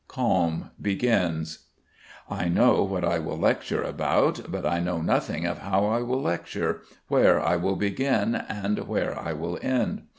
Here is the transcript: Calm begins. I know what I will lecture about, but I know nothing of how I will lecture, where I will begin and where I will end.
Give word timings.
Calm 0.07 0.71
begins. 0.81 1.67
I 2.27 2.49
know 2.49 2.81
what 2.81 3.05
I 3.05 3.19
will 3.19 3.37
lecture 3.37 3.83
about, 3.83 4.51
but 4.51 4.65
I 4.65 4.79
know 4.79 4.99
nothing 4.99 5.45
of 5.45 5.59
how 5.59 5.85
I 5.85 6.01
will 6.01 6.23
lecture, 6.23 6.81
where 7.07 7.39
I 7.39 7.55
will 7.57 7.75
begin 7.75 8.33
and 8.33 8.79
where 8.87 9.15
I 9.15 9.33
will 9.33 9.59
end. 9.61 10.07